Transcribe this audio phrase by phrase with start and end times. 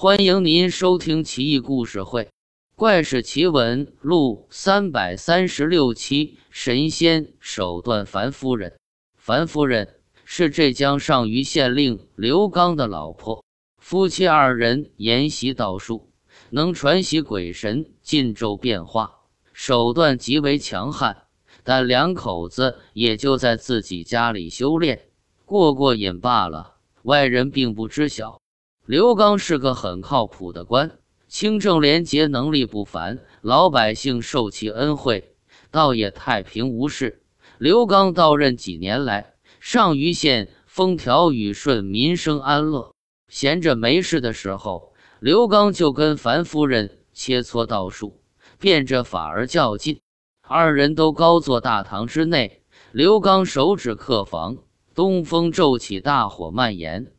[0.00, 2.22] 欢迎您收听《奇异故事会·
[2.76, 6.38] 怪事奇闻录》三百三十六期。
[6.50, 8.78] 神仙手段，樊夫人。
[9.16, 13.42] 樊夫人是浙江上虞县令刘刚的老婆，
[13.82, 16.08] 夫妻二人研习道术，
[16.50, 19.22] 能传习鬼神，禁咒变化，
[19.52, 21.24] 手段极为强悍。
[21.64, 25.08] 但两口子也就在自己家里修炼，
[25.44, 28.40] 过过瘾罢了，外人并不知晓。
[28.88, 35.36] 刘刚是个很靠谱的官，清正廉洁，能力不凡，老百姓受其恩惠，
[35.70, 37.22] 倒也太平无事。
[37.58, 42.94] 刘刚到任几年来，上虞县风调雨顺，民生安乐。
[43.28, 48.22] 闲着没事的时候，刘刚就跟樊夫人切磋道术，
[48.58, 50.00] 变着法儿较劲。
[50.40, 54.56] 二人都高坐大堂之内，刘刚手指客房，
[54.94, 57.12] 东风骤起，大火蔓延。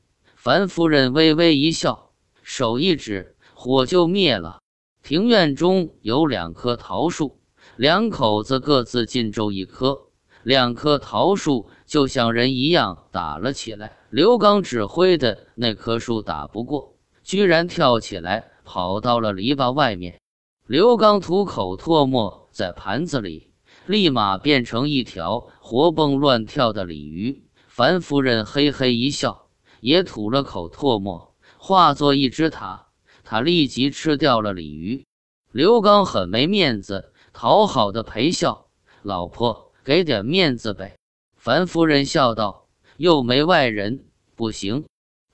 [0.49, 2.09] 樊夫人微微一笑，
[2.41, 4.63] 手一指，火就灭了。
[5.03, 7.37] 庭院中有两棵桃树，
[7.75, 10.07] 两口子各自进咒一棵，
[10.41, 13.95] 两棵桃树就像人一样打了起来。
[14.09, 20.19] 刘刚指挥的那棵树打不过，居然跳起来跑到了篱笆外面。
[20.65, 23.51] 刘刚吐口唾沫在盘子里，
[23.85, 27.43] 立马变成一条活蹦乱跳的鲤鱼。
[27.67, 29.48] 樊夫人嘿嘿一笑。
[29.81, 32.87] 也吐了口唾沫，化作一只塔，
[33.23, 35.05] 他立即吃掉了鲤鱼。
[35.51, 38.67] 刘刚很没面子，讨好的陪笑
[39.01, 40.97] ：“老婆，给点面子呗。”
[41.37, 44.05] 樊夫人笑道：“又没外人，
[44.35, 44.85] 不行。”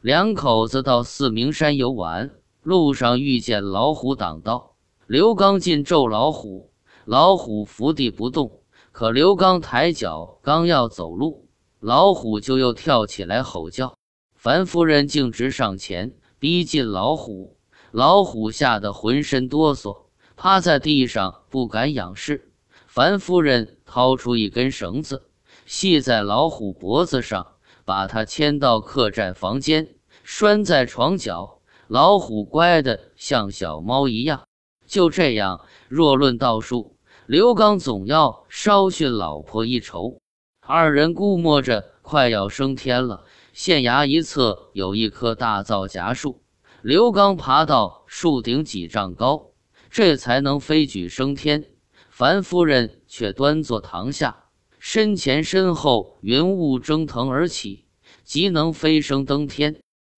[0.01, 4.75] 两口子到四明山游玩，路上遇见老虎挡道，
[5.07, 6.71] 刘刚进咒老虎，
[7.05, 8.61] 老虎伏地不动。
[8.91, 11.49] 可刘刚抬脚刚要走路，
[11.79, 13.97] 老虎就又跳起来吼叫。
[14.45, 17.57] 樊夫人径直上前，逼近老虎，
[17.89, 20.03] 老虎吓得浑身哆嗦，
[20.35, 22.53] 趴在地上不敢仰视。
[22.85, 25.31] 樊夫人掏出一根绳子，
[25.65, 27.53] 系在老虎脖子上，
[27.85, 31.61] 把它牵到客栈房间，拴在床角。
[31.87, 34.43] 老虎乖的像小猫一样。
[34.85, 40.19] 就这样，若论道术，刘刚总要稍逊老婆一筹。
[40.67, 43.24] 二人估摸着快要升天了。
[43.55, 46.41] 县衙一侧有一棵大皂荚树，
[46.81, 49.51] 刘刚爬到树顶几丈高，
[49.89, 51.69] 这才能飞举升天。
[52.09, 57.85] 樊夫人却端坐堂下，身前身后云雾蒸腾而起，
[58.25, 59.77] 即能飞升登天。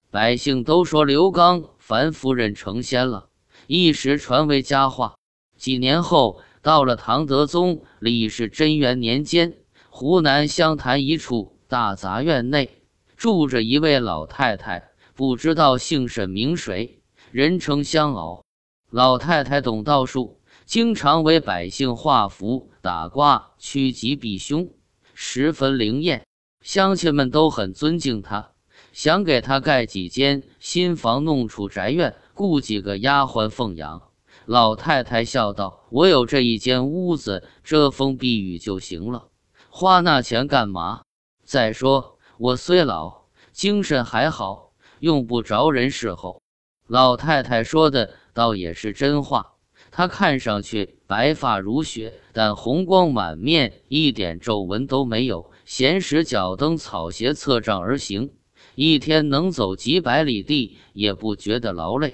[0.09, 3.29] 百姓都说刘刚、樊夫人成仙了，
[3.67, 5.13] 一时传为佳话。
[5.55, 9.57] 几年后，到了唐德宗李氏贞元年间，
[9.91, 12.76] 湖南湘潭一处大杂院内。
[13.17, 17.01] 住着一位老太太，不知道姓甚名谁，
[17.31, 18.45] 人称香熬。
[18.91, 24.69] 老太太懂道术，经常为百姓画符、打卦、趋吉避凶，
[25.15, 26.27] 十分灵验。
[26.61, 28.51] 乡亲们都很尊敬她，
[28.93, 34.03] 想给她盖几间新房，弄处宅院，雇几个丫鬟奉养。
[34.45, 39.29] 老太太笑道：“我有这一间屋子，遮风避雨就行了，
[39.69, 41.01] 花那钱干嘛？
[41.43, 46.39] 再说……”我虽老，精神还好，用不着人侍候。
[46.87, 49.53] 老太太说的倒也是真话。
[49.89, 55.49] 她看上去白发如雪，但红光满面，一点皱纹都没有。
[55.65, 58.31] 闲时脚蹬草鞋，侧杖而行，
[58.75, 62.13] 一天能走几百里地，也不觉得劳累。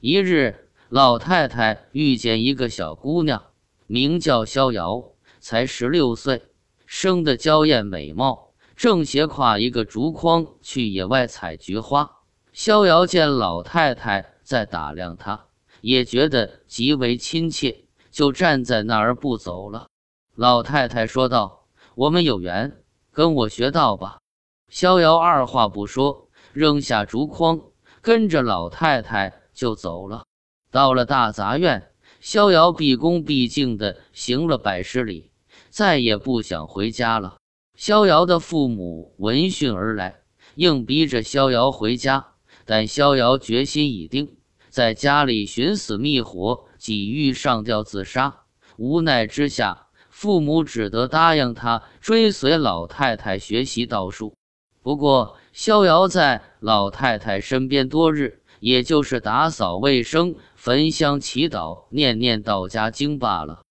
[0.00, 3.42] 一日，老太太遇见一个小姑娘，
[3.88, 5.02] 名叫逍遥，
[5.40, 6.42] 才十六岁，
[6.86, 8.43] 生得娇艳美貌。
[8.76, 12.10] 正斜挎一个竹筐去野外采菊花，
[12.52, 15.46] 逍遥见老太太在打量他，
[15.80, 19.86] 也觉得极为亲切，就站在那儿不走了。
[20.34, 22.82] 老太太说道：“我们有缘，
[23.12, 24.18] 跟我学道吧。”
[24.68, 27.60] 逍遥二话不说，扔下竹筐，
[28.02, 30.24] 跟着老太太就走了。
[30.72, 35.30] 到了大杂院，逍遥毕恭毕敬地行了百十里，
[35.70, 37.36] 再也不想回家了。
[37.74, 40.20] 逍遥的父母闻讯而来，
[40.54, 42.28] 硬逼着逍遥回家，
[42.64, 44.36] 但逍遥决心已定，
[44.70, 48.42] 在家里寻死觅活，几欲上吊自杀。
[48.76, 54.36] 无奈之下，父母只得答应他追随老太太学习道术。
[54.80, 63.62] 不过，逍遥在老太太身边多日，也就是打扫卫生、焚香祈祷、念念道家经罢了。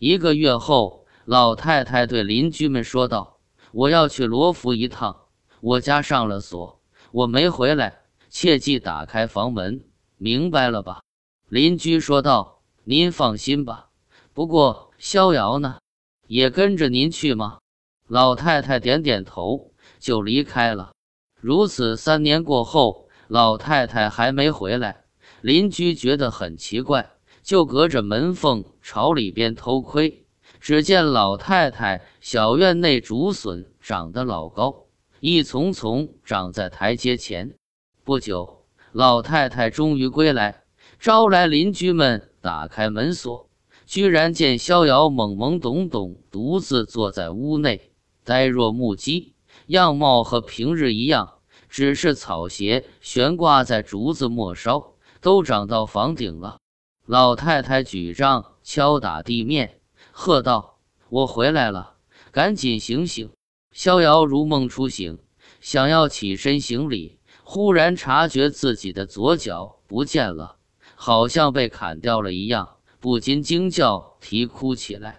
[0.00, 3.31] 一个月后，老太太对邻居们说道。
[3.72, 5.28] 我要去罗浮一趟，
[5.60, 6.80] 我家上了锁，
[7.10, 9.84] 我没回来，切记打开房门，
[10.16, 11.02] 明白了吧？
[11.48, 12.60] 邻居说道。
[12.84, 13.90] 您放心吧。
[14.34, 15.78] 不过逍遥呢？
[16.26, 17.60] 也跟着您去吗？
[18.08, 20.92] 老太太点点头，就离开了。
[21.40, 25.04] 如此三年过后，老太太还没回来，
[25.42, 27.08] 邻居觉得很奇怪，
[27.44, 30.21] 就隔着门缝朝里边偷窥。
[30.62, 34.86] 只见老太太小院内竹笋长得老高，
[35.18, 37.56] 一丛丛长在台阶前。
[38.04, 40.62] 不久，老太太终于归来，
[41.00, 42.28] 招来邻居们。
[42.40, 43.50] 打开门锁，
[43.86, 47.90] 居然见逍遥懵懵懂懂独自坐在屋内，
[48.22, 49.34] 呆若木鸡，
[49.66, 51.38] 样貌和平日一样，
[51.68, 56.58] 只是草鞋悬挂在竹子末梢，都长到房顶了。
[57.04, 59.80] 老太太举杖敲打地面，
[60.24, 60.78] 喝道
[61.10, 61.96] ：“我回来了，
[62.30, 63.32] 赶紧醒醒！”
[63.74, 65.18] 逍遥如梦初醒，
[65.60, 70.58] 想要起身行礼，忽然察觉自己的左脚不见了。
[70.94, 75.18] 好像被砍掉了一样，不禁惊叫啼哭起来。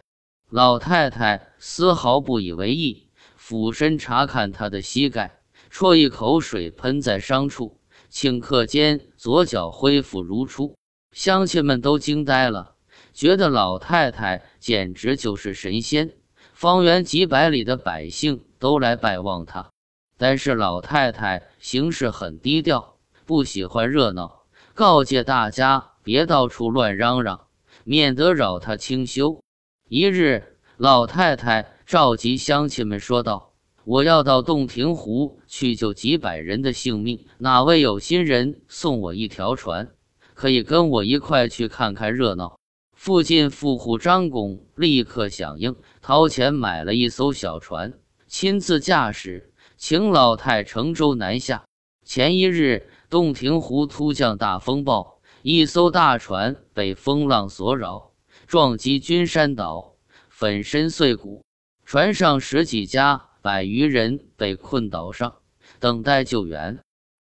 [0.50, 7.78] 老太太丝毫不以为意，俯身查看他的膝盖，啜一口水喷在伤处，
[8.10, 10.78] 顷刻间左脚恢复如初。
[11.12, 12.73] 乡亲们都惊呆了，
[13.14, 16.12] 觉得老太太简直就是神仙，
[16.54, 19.70] 方圆几百里的百姓都来拜望她。
[20.18, 24.46] 但是老太太行事很低调，不喜欢热闹。
[24.74, 27.48] 告诫大家别到处乱嚷嚷，
[27.84, 29.44] 免得扰她清修。
[29.88, 33.54] 一日，老太太召集乡亲们说道
[33.86, 39.92] ：“我要到洞庭湖去救几百人的性命，哪位有心人送我一条船，
[40.34, 42.58] 可以跟我一块去看看热闹？”
[43.06, 47.92] 附近富户张公立刻响应，掏钱买了一艘小船，
[48.28, 51.66] 亲自驾驶，请老太乘舟南下。
[52.06, 52.88] 前一日。
[53.10, 58.14] 洞庭湖突降大风暴，一艘大船被风浪所扰，
[58.48, 59.96] 撞击君山岛，
[60.30, 61.44] 粉身碎骨。
[61.86, 65.36] 船上十几家百余人被困岛上，
[65.82, 66.80] 等待救援。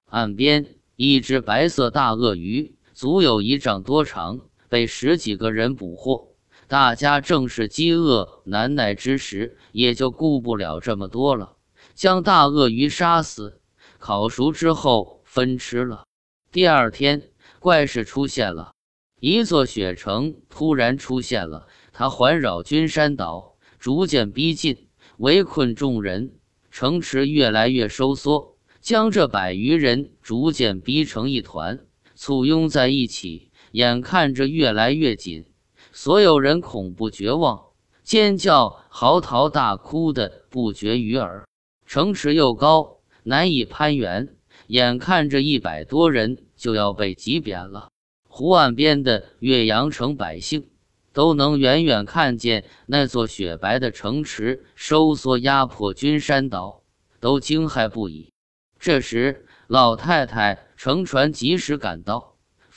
[0.09, 0.65] 岸边
[0.95, 4.39] 一只白色大鳄鱼，足有一丈多长，
[4.73, 6.29] 被十几个人捕获。
[6.67, 11.57] 大家正是饥饿难耐之时，也就顾不了这么多了，
[11.93, 13.61] 将大鳄鱼杀死，
[13.99, 15.21] 烤熟之后。
[15.23, 16.05] 分吃了。
[16.51, 17.29] 第二天，
[17.59, 18.73] 怪事出现了，
[19.19, 26.39] 一座雪城突然出现了，它环绕君山岛，逐渐逼近，围困众人。
[26.71, 31.85] 城池越来越收缩，将这百余人逐渐逼成一团，
[32.15, 33.51] 簇拥在一起。
[33.73, 35.47] 眼看着越来越紧，
[35.91, 37.65] 所有人恐怖绝望，
[38.03, 41.47] 尖叫、嚎啕大哭的不绝于耳。
[41.87, 44.35] 城池又高，难以攀援。
[44.67, 47.89] 眼看着一百多人就要被挤扁了，
[48.29, 50.69] 湖岸边的岳阳城百姓
[51.11, 56.83] 都能远远看见那座雪白的城池收缩压迫君山岛，
[57.19, 58.31] 都惊骇不已。
[58.79, 62.32] 这时，老太太乘船及时赶到，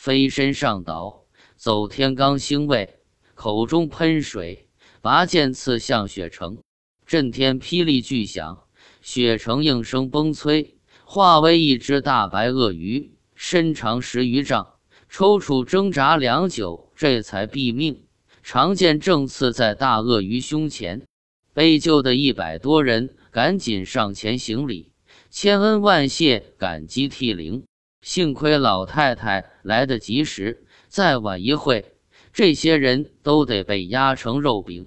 [0.06, 1.25] 飞身上岛，
[1.56, 3.00] 走天罡星位，
[3.35, 4.69] 口中喷水，
[5.03, 6.58] 拔剑刺向雪城，
[7.05, 8.69] 震天霹雳巨响，
[9.03, 10.75] 雪城应声崩摧。
[11.05, 14.75] 化为一只大白鳄鱼，身长十余丈，
[15.08, 18.05] 抽搐挣扎良久，这才毙命。
[18.44, 21.05] 长剑正刺在大鳄鱼胸前，
[21.53, 24.93] 被救的一百多人赶紧上前行礼，
[25.31, 27.65] 千恩万谢，感激涕零。
[28.00, 31.96] 幸亏老太太来得及时，再晚一会，
[32.32, 34.86] 这些人都得被压成肉饼。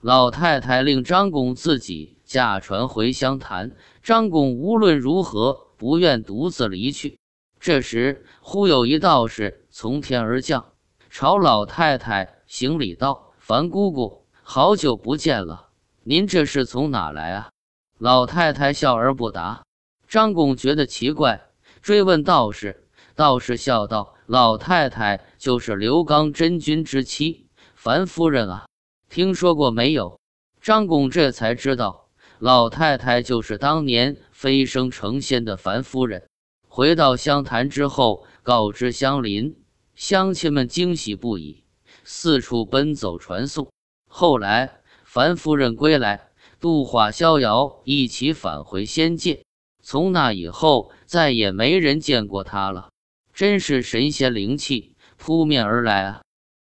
[0.00, 3.72] 老太太令张公自己驾船回湘潭。
[4.02, 7.18] 张公无论如何不愿独自离去。
[7.58, 10.72] 这时，忽有一道士从天而降，
[11.10, 15.68] 朝老太太行礼道：“樊姑姑，好久不见了，
[16.02, 17.50] 您这是从哪来啊？”
[17.98, 19.62] 老太太笑而不答。
[20.08, 21.49] 张公觉得奇怪，
[21.82, 22.86] 追问道士。
[23.14, 28.66] 道士笑道：“老太太就是刘刚真君之妻樊夫人啊，
[29.08, 30.18] 听说过没有？”
[30.62, 32.08] 张公这才知道。
[32.38, 36.28] 老太太就是当年飞升成仙的樊夫人。
[36.66, 39.56] 回到湘潭之后，告知乡邻，
[39.94, 41.64] 乡亲们惊喜不已，
[42.04, 43.70] 四处奔走传颂。
[44.08, 49.44] 后来，樊夫人归来，度化逍遥，一起返回仙界。
[49.90, 52.90] 从那以后，再也没人见过他了。
[53.34, 56.22] 真是神仙灵气扑面而来啊！